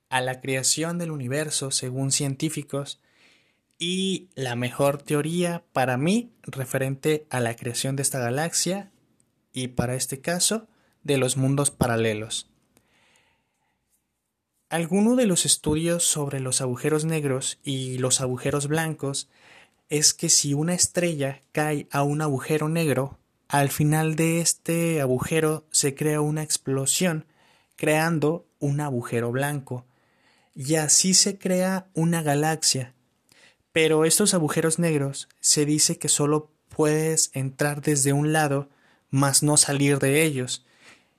a 0.08 0.22
la 0.22 0.40
creación 0.40 0.98
del 0.98 1.12
universo 1.12 1.72
según 1.72 2.14
científicos, 2.14 3.02
y 3.78 4.30
la 4.36 4.56
mejor 4.56 5.02
teoría 5.02 5.66
para 5.74 5.98
mí 5.98 6.32
referente 6.44 7.28
a 7.30 7.42
la 7.42 7.58
creación 7.58 7.98
de 7.98 8.04
esta 8.04 8.20
galaxia 8.20 8.94
y 9.52 9.68
para 9.68 9.96
este 9.96 10.22
caso 10.22 10.70
de 11.04 11.18
los 11.18 11.36
mundos 11.36 11.70
paralelos. 11.70 12.50
Alguno 14.70 15.16
de 15.16 15.26
los 15.28 15.46
estudios 15.46 16.04
sobre 16.04 16.40
los 16.40 16.62
agujeros 16.62 17.06
negros 17.06 17.60
y 17.64 17.98
los 17.98 18.22
agujeros 18.22 18.68
blancos 18.68 19.30
es 19.90 20.14
que 20.14 20.30
si 20.30 20.54
una 20.54 20.74
estrella 20.74 21.42
cae 21.52 21.88
a 21.92 22.04
un 22.04 22.22
agujero 22.22 22.70
negro, 22.70 23.20
al 23.48 23.70
final 23.70 24.16
de 24.16 24.42
este 24.42 25.02
agujero 25.02 25.66
se 25.72 25.94
crea 25.94 26.22
una 26.22 26.44
explosión, 26.44 27.26
creando 27.76 28.48
un 28.60 28.82
agujero 28.82 29.32
blanco, 29.32 29.86
y 30.56 30.76
así 30.76 31.14
se 31.14 31.38
crea 31.38 31.88
una 31.94 32.24
galaxia 32.24 32.96
pero 33.76 34.06
estos 34.06 34.34
agujeros 34.34 34.80
negros 34.80 35.28
se 35.42 35.66
dice 35.66 35.98
que 35.98 36.08
solo 36.08 36.50
puedes 36.70 37.30
entrar 37.34 37.82
desde 37.82 38.14
un 38.14 38.32
lado, 38.32 38.70
mas 39.10 39.44
no 39.44 39.58
salir 39.58 40.00
de 40.00 40.24
ellos. 40.24 40.66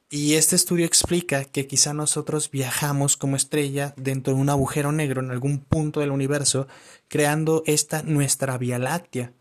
Y 0.08 0.34
este 0.34 0.54
estudio 0.54 0.86
explica 0.86 1.44
que 1.44 1.66
quizá 1.66 1.92
nosotros 1.92 2.50
viajamos 2.50 3.16
como 3.16 3.34
estrella 3.34 3.92
dentro 3.96 4.34
de 4.34 4.40
un 4.40 4.50
agujero 4.50 4.92
negro 4.92 5.20
en 5.20 5.32
algún 5.32 5.58
punto 5.58 5.98
del 5.98 6.12
universo, 6.12 6.68
creando 7.08 7.64
esta 7.66 8.02
nuestra 8.02 8.56
Vía 8.56 8.78
Láctea. 8.78 9.32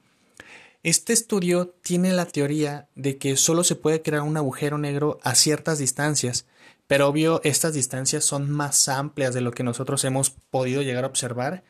Este 0.82 1.14
estudio 1.14 1.68
tiene 1.82 2.14
la 2.14 2.26
teoría 2.26 2.90
de 2.96 3.18
que 3.18 3.38
solo 3.38 3.64
se 3.64 3.76
puede 3.76 4.02
crear 4.02 4.24
un 4.24 4.38
agujero 4.38 4.80
negro 4.80 5.20
a 5.22 5.36
ciertas 5.36 5.78
distancias, 5.78 6.48
pero 6.88 7.08
obvio 7.08 7.42
estas 7.44 7.74
distancias 7.74 8.24
son 8.24 8.50
más 8.50 8.88
amplias 8.90 9.34
de 9.34 9.42
lo 9.42 9.52
que 9.52 9.64
nosotros 9.64 10.04
hemos 10.04 10.32
podido 10.32 10.82
llegar 10.82 11.04
a 11.04 11.08
observar 11.08 11.64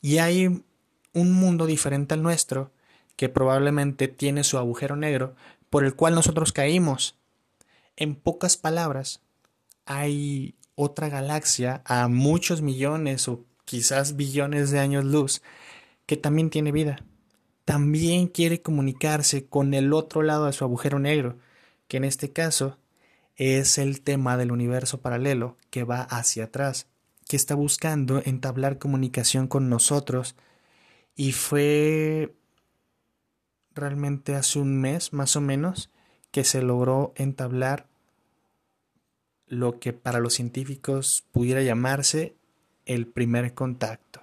y 0.00 0.18
hay 0.18 0.64
un 1.12 1.32
mundo 1.32 1.66
diferente 1.66 2.14
al 2.14 2.22
nuestro 2.22 2.72
que 3.16 3.28
probablemente 3.28 4.08
tiene 4.08 4.44
su 4.44 4.58
agujero 4.58 4.96
negro 4.96 5.34
por 5.68 5.84
el 5.84 5.94
cual 5.94 6.14
nosotros 6.14 6.52
caímos. 6.52 7.19
En 7.96 8.14
pocas 8.14 8.56
palabras, 8.56 9.22
hay 9.84 10.54
otra 10.74 11.08
galaxia 11.08 11.82
a 11.84 12.08
muchos 12.08 12.62
millones 12.62 13.28
o 13.28 13.44
quizás 13.64 14.16
billones 14.16 14.70
de 14.70 14.78
años 14.78 15.04
luz 15.04 15.42
que 16.06 16.16
también 16.16 16.50
tiene 16.50 16.72
vida. 16.72 17.04
También 17.64 18.26
quiere 18.26 18.62
comunicarse 18.62 19.46
con 19.46 19.74
el 19.74 19.92
otro 19.92 20.22
lado 20.22 20.46
de 20.46 20.52
su 20.52 20.64
agujero 20.64 20.98
negro, 20.98 21.38
que 21.86 21.98
en 21.98 22.04
este 22.04 22.32
caso 22.32 22.78
es 23.36 23.78
el 23.78 24.00
tema 24.00 24.36
del 24.36 24.52
universo 24.52 25.00
paralelo 25.00 25.56
que 25.70 25.84
va 25.84 26.02
hacia 26.02 26.44
atrás, 26.44 26.88
que 27.28 27.36
está 27.36 27.54
buscando 27.54 28.22
entablar 28.24 28.78
comunicación 28.78 29.46
con 29.46 29.68
nosotros. 29.68 30.34
Y 31.14 31.32
fue 31.32 32.34
realmente 33.72 34.34
hace 34.34 34.58
un 34.58 34.80
mes 34.80 35.12
más 35.12 35.36
o 35.36 35.40
menos 35.40 35.90
que 36.30 36.44
se 36.44 36.62
logró 36.62 37.12
entablar 37.16 37.86
lo 39.46 39.80
que 39.80 39.92
para 39.92 40.20
los 40.20 40.34
científicos 40.34 41.24
pudiera 41.32 41.62
llamarse 41.62 42.36
el 42.86 43.06
primer 43.06 43.52
contacto. 43.54 44.20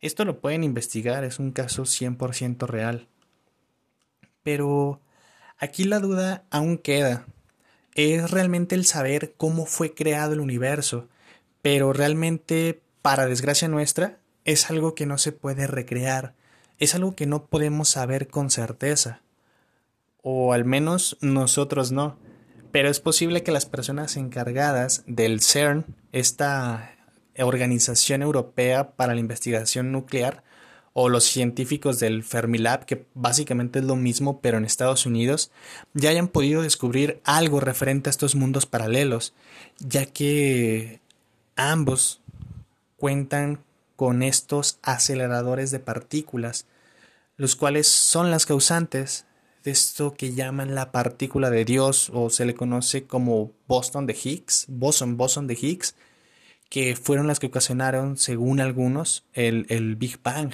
Esto 0.00 0.24
lo 0.24 0.40
pueden 0.40 0.64
investigar, 0.64 1.24
es 1.24 1.38
un 1.38 1.50
caso 1.52 1.82
100% 1.82 2.66
real. 2.66 3.08
Pero 4.42 5.00
aquí 5.58 5.84
la 5.84 5.98
duda 5.98 6.44
aún 6.50 6.78
queda. 6.78 7.26
Es 7.94 8.30
realmente 8.30 8.76
el 8.76 8.86
saber 8.86 9.34
cómo 9.36 9.66
fue 9.66 9.92
creado 9.94 10.32
el 10.32 10.40
universo, 10.40 11.08
pero 11.62 11.92
realmente, 11.92 12.80
para 13.02 13.26
desgracia 13.26 13.66
nuestra, 13.66 14.20
es 14.44 14.70
algo 14.70 14.94
que 14.94 15.04
no 15.04 15.18
se 15.18 15.32
puede 15.32 15.66
recrear, 15.66 16.34
es 16.78 16.94
algo 16.94 17.14
que 17.16 17.26
no 17.26 17.46
podemos 17.46 17.90
saber 17.90 18.28
con 18.28 18.50
certeza. 18.50 19.20
O 20.22 20.52
al 20.52 20.64
menos 20.64 21.16
nosotros 21.20 21.92
no. 21.92 22.18
Pero 22.72 22.88
es 22.88 23.00
posible 23.00 23.42
que 23.42 23.52
las 23.52 23.66
personas 23.66 24.16
encargadas 24.16 25.02
del 25.06 25.40
CERN, 25.40 25.86
esta 26.12 26.94
Organización 27.38 28.22
Europea 28.22 28.96
para 28.96 29.14
la 29.14 29.20
Investigación 29.20 29.92
Nuclear 29.92 30.42
o 30.92 31.08
los 31.08 31.24
científicos 31.24 32.00
del 32.00 32.24
Fermilab, 32.24 32.84
que 32.84 33.06
básicamente 33.14 33.78
es 33.78 33.84
lo 33.84 33.94
mismo 33.94 34.40
pero 34.40 34.58
en 34.58 34.64
Estados 34.64 35.06
Unidos, 35.06 35.52
ya 35.94 36.10
hayan 36.10 36.26
podido 36.26 36.62
descubrir 36.62 37.20
algo 37.24 37.60
referente 37.60 38.08
a 38.08 38.10
estos 38.10 38.34
mundos 38.34 38.66
paralelos, 38.66 39.32
ya 39.78 40.06
que 40.06 41.00
ambos 41.54 42.20
cuentan 42.96 43.62
con 43.94 44.24
estos 44.24 44.80
aceleradores 44.82 45.70
de 45.70 45.78
partículas, 45.78 46.66
los 47.36 47.54
cuales 47.54 47.86
son 47.86 48.32
las 48.32 48.44
causantes 48.44 49.27
esto 49.70 50.14
que 50.14 50.34
llaman 50.34 50.74
la 50.74 50.92
partícula 50.92 51.50
de 51.50 51.64
Dios 51.64 52.10
o 52.12 52.30
se 52.30 52.44
le 52.44 52.54
conoce 52.54 53.06
como 53.06 53.52
Boston 53.66 54.06
de 54.06 54.14
Higgs, 54.14 54.66
boson, 54.68 55.16
boson 55.16 55.46
de 55.46 55.58
Higgs, 55.60 55.94
que 56.68 56.96
fueron 56.96 57.26
las 57.26 57.38
que 57.38 57.46
ocasionaron, 57.46 58.16
según 58.16 58.60
algunos, 58.60 59.24
el, 59.32 59.96
Big 59.96 60.20
Bang. 60.22 60.52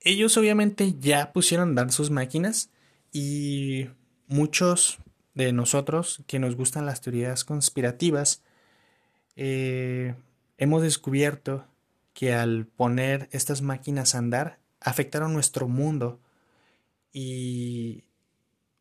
Ellos 0.00 0.36
obviamente 0.36 0.94
ya 0.98 1.32
pusieron 1.32 1.68
a 1.68 1.70
andar 1.70 1.92
sus 1.92 2.10
máquinas 2.10 2.70
y 3.12 3.88
muchos 4.28 4.98
de 5.34 5.52
nosotros 5.52 6.22
que 6.26 6.38
nos 6.38 6.56
gustan 6.56 6.86
las 6.86 7.00
teorías 7.00 7.44
conspirativas 7.44 8.42
eh, 9.36 10.14
hemos 10.58 10.82
descubierto 10.82 11.66
que 12.14 12.32
al 12.32 12.66
poner 12.66 13.28
estas 13.32 13.60
máquinas 13.60 14.14
a 14.14 14.18
andar 14.18 14.58
afectaron 14.80 15.34
nuestro 15.34 15.68
mundo 15.68 16.20
y 17.18 18.04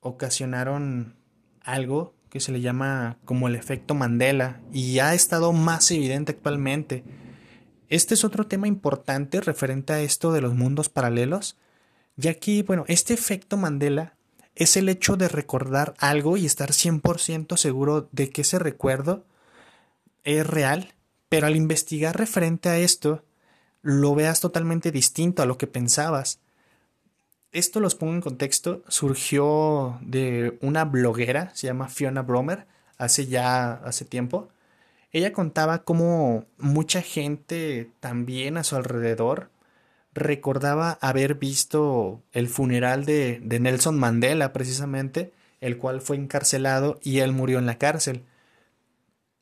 ocasionaron 0.02 1.16
algo 1.62 2.16
que 2.30 2.42
se 2.42 2.52
le 2.52 2.60
llama 2.60 3.18
como 3.24 3.48
el 3.48 3.56
efecto 3.56 3.96
Mandela 3.96 4.60
y 4.74 5.00
ha 5.00 5.14
estado 5.14 5.54
más 5.54 5.90
evidente 5.92 6.34
actualmente. 6.34 7.06
Este 7.88 8.14
es 8.14 8.26
otro 8.26 8.46
tema 8.46 8.68
importante 8.68 9.40
referente 9.40 9.94
a 9.94 10.02
esto 10.02 10.34
de 10.34 10.42
los 10.42 10.54
mundos 10.54 10.90
paralelos, 10.90 11.56
ya 12.18 12.34
que, 12.34 12.62
bueno, 12.64 12.84
este 12.90 13.14
efecto 13.14 13.56
Mandela 13.56 14.18
es 14.56 14.76
el 14.76 14.90
hecho 14.90 15.16
de 15.16 15.30
recordar 15.30 15.94
algo 15.98 16.36
y 16.36 16.46
estar 16.46 16.72
100% 16.72 17.56
seguro 17.56 18.10
de 18.12 18.32
que 18.32 18.42
ese 18.42 18.60
recuerdo 18.60 19.26
es 20.26 20.46
real, 20.46 20.94
pero 21.30 21.48
al 21.48 21.56
investigar 21.56 22.18
referente 22.18 22.68
a 22.68 22.80
esto, 22.80 23.24
lo 23.82 24.14
veas 24.14 24.42
totalmente 24.42 24.92
distinto 24.92 25.42
a 25.42 25.46
lo 25.46 25.58
que 25.58 25.68
pensabas 25.68 26.42
esto 27.56 27.80
los 27.80 27.96
pongo 27.96 28.14
en 28.14 28.22
contexto, 28.22 28.84
surgió 28.90 29.98
de 30.02 30.58
una 30.62 30.84
bloguera, 30.84 31.56
se 31.56 31.68
llama 31.68 31.88
Fiona 31.88 32.22
Bromer, 32.22 32.68
hace 32.98 33.28
ya, 33.28 33.76
hace 33.76 34.04
tiempo. 34.04 34.50
Ella 35.14 35.32
contaba 35.32 35.84
cómo 35.84 36.44
mucha 36.58 37.02
gente 37.02 37.90
también 38.02 38.58
a 38.58 38.66
su 38.66 38.76
alrededor 38.76 39.52
recordaba 40.14 40.98
haber 41.00 41.36
visto 41.36 42.22
el 42.34 42.50
funeral 42.50 43.06
de, 43.06 43.40
de 43.42 43.60
Nelson 43.62 43.98
Mandela, 43.98 44.52
precisamente, 44.52 45.32
el 45.62 45.78
cual 45.78 46.02
fue 46.02 46.18
encarcelado 46.18 47.00
y 47.04 47.20
él 47.20 47.32
murió 47.32 47.58
en 47.58 47.68
la 47.68 47.78
cárcel. 47.78 48.26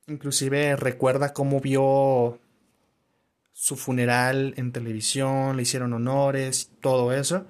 Inclusive 0.05 0.75
recuerda 0.75 1.33
cómo 1.33 1.59
vio 1.61 2.39
su 3.53 3.75
funeral 3.75 4.53
en 4.57 4.71
televisión, 4.71 5.57
le 5.57 5.63
hicieron 5.63 5.93
honores, 5.93 6.69
todo 6.79 7.11
eso. 7.11 7.47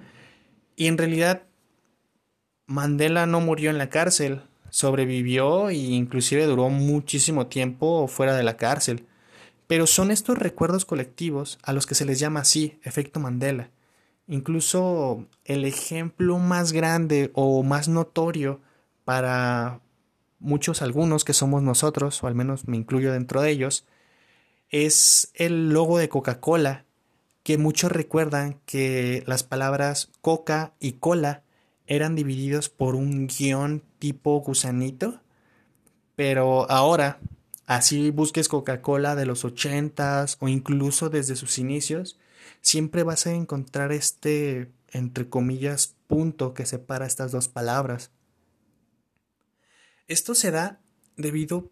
Y 0.76 0.86
en 0.86 0.98
realidad 0.98 1.42
Mandela 2.66 3.26
no 3.26 3.40
murió 3.40 3.70
en 3.70 3.78
la 3.78 3.90
cárcel, 3.90 4.42
sobrevivió 4.70 5.68
e 5.68 5.74
inclusive 5.74 6.46
duró 6.46 6.68
muchísimo 6.70 7.46
tiempo 7.46 8.08
fuera 8.08 8.34
de 8.36 8.42
la 8.42 8.56
cárcel. 8.56 9.06
Pero 9.66 9.86
son 9.86 10.10
estos 10.10 10.38
recuerdos 10.38 10.84
colectivos 10.84 11.58
a 11.62 11.72
los 11.72 11.86
que 11.86 11.94
se 11.94 12.04
les 12.04 12.18
llama 12.18 12.40
así, 12.40 12.78
efecto 12.82 13.20
Mandela. 13.20 13.70
Incluso 14.26 15.26
el 15.44 15.64
ejemplo 15.64 16.38
más 16.38 16.72
grande 16.72 17.30
o 17.34 17.62
más 17.62 17.88
notorio 17.88 18.60
para 19.04 19.80
muchos 20.38 20.82
algunos 20.82 21.24
que 21.24 21.32
somos 21.32 21.62
nosotros, 21.62 22.22
o 22.22 22.26
al 22.26 22.34
menos 22.34 22.66
me 22.66 22.76
incluyo 22.76 23.12
dentro 23.12 23.42
de 23.42 23.50
ellos, 23.50 23.86
es 24.70 25.30
el 25.34 25.70
logo 25.70 25.98
de 25.98 26.08
Coca-Cola 26.08 26.84
que 27.44 27.58
muchos 27.58 27.92
recuerdan 27.92 28.58
que 28.64 29.22
las 29.26 29.44
palabras 29.44 30.10
coca 30.22 30.72
y 30.80 30.94
cola 30.94 31.44
eran 31.86 32.16
divididos 32.16 32.70
por 32.70 32.96
un 32.96 33.26
guion 33.26 33.84
tipo 33.98 34.40
gusanito, 34.40 35.20
pero 36.16 36.68
ahora, 36.70 37.20
así 37.66 38.10
busques 38.10 38.48
Coca-Cola 38.48 39.14
de 39.14 39.26
los 39.26 39.44
ochentas 39.44 40.38
o 40.40 40.48
incluso 40.48 41.10
desde 41.10 41.36
sus 41.36 41.58
inicios, 41.58 42.18
siempre 42.62 43.02
vas 43.02 43.26
a 43.26 43.34
encontrar 43.34 43.92
este, 43.92 44.72
entre 44.90 45.28
comillas, 45.28 45.96
punto 46.06 46.54
que 46.54 46.64
separa 46.64 47.04
estas 47.04 47.30
dos 47.30 47.48
palabras. 47.48 48.10
Esto 50.08 50.34
se 50.34 50.50
da 50.50 50.80
debido 51.18 51.70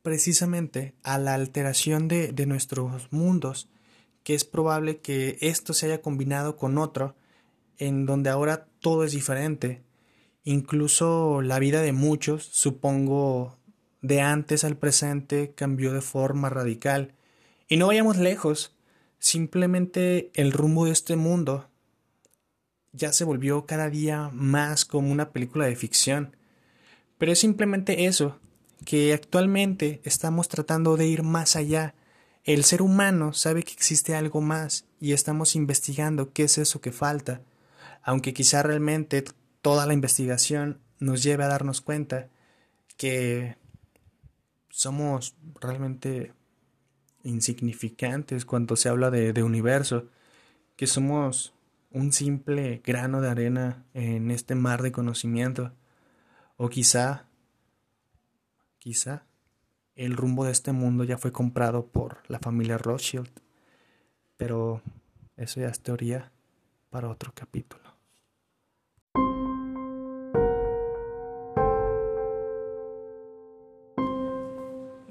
precisamente 0.00 0.94
a 1.02 1.18
la 1.18 1.34
alteración 1.34 2.08
de, 2.08 2.32
de 2.32 2.46
nuestros 2.46 3.12
mundos 3.12 3.68
que 4.22 4.34
es 4.34 4.44
probable 4.44 4.98
que 4.98 5.38
esto 5.40 5.72
se 5.72 5.86
haya 5.86 6.02
combinado 6.02 6.56
con 6.56 6.78
otro, 6.78 7.16
en 7.78 8.06
donde 8.06 8.30
ahora 8.30 8.68
todo 8.80 9.04
es 9.04 9.12
diferente. 9.12 9.82
Incluso 10.44 11.42
la 11.42 11.58
vida 11.58 11.82
de 11.82 11.92
muchos, 11.92 12.44
supongo, 12.44 13.58
de 14.02 14.20
antes 14.20 14.64
al 14.64 14.76
presente 14.76 15.52
cambió 15.54 15.92
de 15.92 16.00
forma 16.00 16.48
radical. 16.48 17.14
Y 17.68 17.76
no 17.76 17.88
vayamos 17.88 18.16
lejos, 18.16 18.76
simplemente 19.18 20.30
el 20.34 20.52
rumbo 20.52 20.86
de 20.86 20.92
este 20.92 21.16
mundo 21.16 21.70
ya 22.92 23.12
se 23.12 23.24
volvió 23.24 23.66
cada 23.66 23.88
día 23.88 24.30
más 24.32 24.84
como 24.84 25.12
una 25.12 25.30
película 25.30 25.66
de 25.66 25.76
ficción. 25.76 26.36
Pero 27.18 27.32
es 27.32 27.38
simplemente 27.38 28.06
eso, 28.06 28.40
que 28.84 29.12
actualmente 29.12 30.00
estamos 30.04 30.48
tratando 30.48 30.96
de 30.96 31.06
ir 31.06 31.22
más 31.22 31.56
allá 31.56 31.94
el 32.44 32.64
ser 32.64 32.82
humano 32.82 33.32
sabe 33.32 33.62
que 33.62 33.72
existe 33.72 34.14
algo 34.14 34.40
más 34.40 34.86
y 35.00 35.12
estamos 35.12 35.54
investigando 35.56 36.32
qué 36.32 36.44
es 36.44 36.58
eso 36.58 36.80
que 36.80 36.92
falta, 36.92 37.42
aunque 38.02 38.32
quizá 38.32 38.62
realmente 38.62 39.24
toda 39.62 39.86
la 39.86 39.94
investigación 39.94 40.80
nos 40.98 41.22
lleve 41.22 41.44
a 41.44 41.48
darnos 41.48 41.80
cuenta 41.80 42.28
que 42.96 43.56
somos 44.68 45.34
realmente 45.60 46.32
insignificantes 47.22 48.44
cuando 48.44 48.76
se 48.76 48.88
habla 48.88 49.10
de, 49.10 49.42
universo, 49.42 50.08
que 50.76 50.86
somos 50.86 51.54
un 51.90 52.12
simple 52.12 52.80
grano 52.84 53.20
de 53.20 53.28
arena 53.28 53.84
en 53.94 54.30
este 54.30 54.54
mar 54.54 54.82
de 54.82 54.92
conocimiento. 54.92 55.72
O 56.56 56.68
quizá, 56.68 57.26
quizá, 58.78 59.26
el 59.94 60.16
rumbo 60.16 60.44
de 60.44 60.52
este 60.52 60.72
mundo 60.72 61.04
ya 61.04 61.18
fue 61.18 61.32
comprado 61.32 61.86
por 61.86 62.18
la 62.28 62.38
familia 62.38 62.78
Rothschild. 62.78 63.30
Pero 64.36 64.82
eso 65.36 65.60
ya 65.60 65.68
es 65.68 65.80
teoría 65.80 66.32
para 66.90 67.08
otro 67.08 67.32
capítulo. 67.34 67.90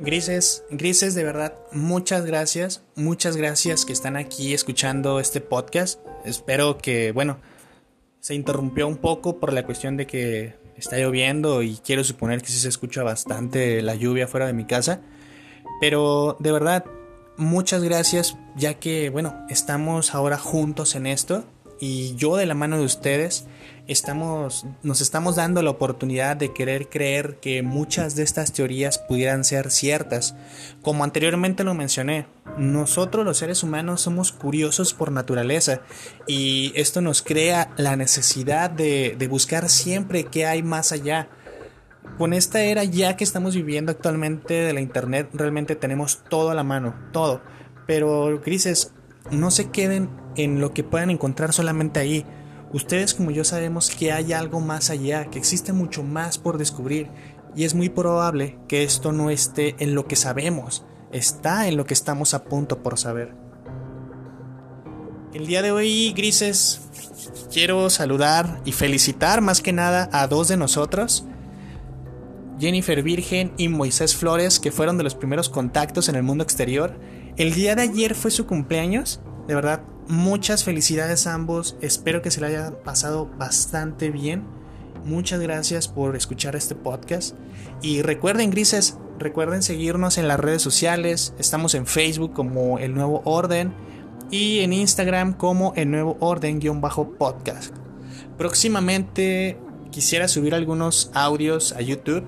Grises, 0.01 0.63
Grises, 0.71 1.13
de 1.13 1.25
verdad, 1.25 1.53
muchas 1.73 2.25
gracias, 2.25 2.83
muchas 2.95 3.35
gracias 3.35 3.85
que 3.85 3.91
están 3.91 4.15
aquí 4.15 4.53
escuchando 4.53 5.19
este 5.19 5.41
podcast. 5.41 5.99
Espero 6.23 6.77
que, 6.77 7.11
bueno, 7.11 7.37
se 8.21 8.33
interrumpió 8.33 8.87
un 8.87 8.97
poco 8.97 9.39
por 9.39 9.51
la 9.51 9.65
cuestión 9.65 9.97
de 9.97 10.07
que 10.07 10.55
está 10.79 10.97
lloviendo 10.97 11.61
y 11.61 11.77
quiero 11.77 12.03
suponer 12.03 12.41
que 12.41 12.47
sí 12.47 12.59
se 12.59 12.69
escucha 12.69 13.03
bastante 13.03 13.81
la 13.81 13.95
lluvia 13.95 14.27
fuera 14.27 14.47
de 14.47 14.53
mi 14.53 14.65
casa. 14.65 15.01
Pero 15.81 16.37
de 16.39 16.51
verdad, 16.51 16.85
muchas 17.37 17.83
gracias, 17.83 18.37
ya 18.55 18.75
que, 18.75 19.09
bueno, 19.09 19.35
estamos 19.49 20.13
ahora 20.15 20.37
juntos 20.37 20.95
en 20.95 21.07
esto 21.07 21.45
y 21.79 22.15
yo 22.15 22.35
de 22.35 22.45
la 22.45 22.53
mano 22.53 22.77
de 22.77 22.85
ustedes 22.85 23.45
estamos, 23.89 24.67
nos 24.83 25.01
estamos 25.01 25.35
dando 25.35 25.63
la 25.63 25.71
oportunidad 25.71 26.37
de 26.37 26.53
querer 26.53 26.89
creer 26.89 27.39
que 27.39 27.63
muchas 27.63 28.15
de 28.15 28.23
estas 28.23 28.53
teorías 28.53 28.99
pudieran 28.99 29.43
ser 29.43 29.71
ciertas. 29.71 30.35
Como 30.83 31.03
anteriormente 31.03 31.63
lo 31.63 31.73
mencioné, 31.73 32.27
nosotros 32.57 33.25
los 33.25 33.37
seres 33.39 33.63
humanos 33.63 34.01
somos 34.01 34.31
curiosos 34.31 34.93
por 34.93 35.11
naturaleza 35.11 35.81
y 36.27 36.71
esto 36.75 37.01
nos 37.01 37.23
crea 37.23 37.71
la 37.77 37.95
necesidad 37.95 38.69
de, 38.69 39.27
buscar 39.29 39.69
siempre 39.69 40.25
qué 40.25 40.45
hay 40.45 40.61
más 40.61 40.91
allá. 40.91 41.29
Con 42.17 42.33
esta 42.33 42.61
era 42.61 42.83
ya 42.83 43.15
que 43.15 43.23
estamos 43.23 43.55
viviendo 43.55 43.91
actualmente 43.91 44.53
de 44.53 44.73
la 44.73 44.81
internet, 44.81 45.29
realmente 45.33 45.75
tenemos 45.75 46.23
todo 46.29 46.51
a 46.51 46.55
la 46.55 46.63
mano, 46.63 46.93
todo. 47.11 47.41
Pero, 47.87 48.39
grises, 48.43 48.91
no 49.31 49.51
se 49.51 49.69
queden 49.69 50.09
en 50.35 50.61
lo 50.61 50.73
que 50.73 50.83
puedan 50.83 51.09
encontrar 51.09 51.53
solamente 51.53 51.99
ahí. 51.99 52.25
Ustedes 52.71 53.13
como 53.13 53.31
yo 53.31 53.43
sabemos 53.43 53.89
que 53.89 54.11
hay 54.11 54.33
algo 54.33 54.59
más 54.59 54.89
allá, 54.89 55.25
que 55.25 55.39
existe 55.39 55.73
mucho 55.73 56.03
más 56.03 56.37
por 56.37 56.57
descubrir 56.57 57.09
y 57.55 57.63
es 57.63 57.73
muy 57.73 57.89
probable 57.89 58.57
que 58.67 58.83
esto 58.83 59.11
no 59.11 59.29
esté 59.29 59.75
en 59.79 59.95
lo 59.95 60.07
que 60.07 60.15
sabemos, 60.15 60.85
está 61.11 61.67
en 61.67 61.77
lo 61.77 61.85
que 61.85 61.93
estamos 61.93 62.33
a 62.33 62.43
punto 62.43 62.83
por 62.83 62.97
saber. 62.97 63.33
El 65.33 65.45
día 65.45 65.61
de 65.61 65.71
hoy, 65.71 66.13
Grises, 66.13 66.81
quiero 67.51 67.89
saludar 67.89 68.61
y 68.65 68.71
felicitar 68.71 69.41
más 69.41 69.61
que 69.61 69.73
nada 69.73 70.09
a 70.11 70.27
dos 70.27 70.47
de 70.47 70.57
nosotros, 70.57 71.25
Jennifer 72.59 73.01
Virgen 73.01 73.53
y 73.57 73.69
Moisés 73.69 74.15
Flores, 74.15 74.59
que 74.59 74.71
fueron 74.71 74.97
de 74.97 75.03
los 75.03 75.15
primeros 75.15 75.49
contactos 75.49 76.09
en 76.09 76.15
el 76.15 76.23
mundo 76.23 76.43
exterior. 76.43 76.99
El 77.39 77.53
día 77.53 77.73
de 77.73 77.83
ayer 77.83 78.15
fue 78.15 78.31
su 78.31 78.45
cumpleaños, 78.45 79.21
de 79.47 79.55
verdad 79.55 79.81
Muchas 80.09 80.63
felicidades 80.63 81.25
a 81.25 81.35
ambos, 81.35 81.77
espero 81.81 82.21
que 82.21 82.31
se 82.31 82.41
le 82.41 82.47
haya 82.47 82.83
pasado 82.83 83.29
bastante 83.37 84.09
bien. 84.09 84.43
Muchas 85.05 85.39
gracias 85.39 85.87
por 85.87 86.15
escuchar 86.15 86.55
este 86.55 86.73
podcast. 86.73 87.35
Y 87.83 88.01
recuerden, 88.01 88.49
grises, 88.49 88.97
recuerden 89.19 89.61
seguirnos 89.61 90.17
en 90.17 90.27
las 90.27 90.39
redes 90.39 90.63
sociales. 90.63 91.35
Estamos 91.37 91.75
en 91.75 91.85
Facebook 91.85 92.33
como 92.33 92.79
El 92.79 92.95
Nuevo 92.95 93.21
Orden 93.23 93.71
y 94.31 94.59
en 94.59 94.73
Instagram 94.73 95.33
como 95.33 95.73
El 95.75 95.91
Nuevo 95.91 96.17
Orden-podcast. 96.19 97.73
Próximamente 98.35 99.59
quisiera 99.91 100.27
subir 100.27 100.55
algunos 100.55 101.11
audios 101.13 101.73
a 101.73 101.81
YouTube 101.81 102.25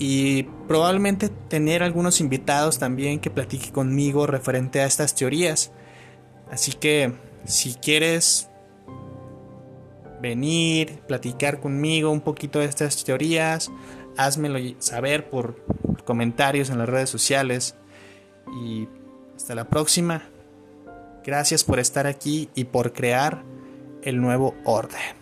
y 0.00 0.44
probablemente 0.66 1.28
tener 1.28 1.82
algunos 1.82 2.20
invitados 2.20 2.78
también 2.78 3.20
que 3.20 3.30
platique 3.30 3.70
conmigo 3.70 4.26
referente 4.26 4.80
a 4.80 4.86
estas 4.86 5.14
teorías. 5.14 5.72
Así 6.50 6.72
que 6.72 7.12
si 7.44 7.74
quieres 7.74 8.48
venir, 10.22 11.00
platicar 11.06 11.60
conmigo 11.60 12.10
un 12.10 12.22
poquito 12.22 12.60
de 12.60 12.64
estas 12.64 13.04
teorías, 13.04 13.70
házmelo 14.16 14.58
saber 14.78 15.28
por 15.28 15.62
comentarios 16.06 16.70
en 16.70 16.78
las 16.78 16.88
redes 16.88 17.10
sociales. 17.10 17.76
Y 18.64 18.88
hasta 19.36 19.54
la 19.54 19.68
próxima. 19.68 20.22
Gracias 21.24 21.62
por 21.62 21.78
estar 21.78 22.06
aquí 22.06 22.48
y 22.54 22.64
por 22.64 22.94
crear 22.94 23.44
el 24.02 24.18
nuevo 24.18 24.54
orden. 24.64 25.19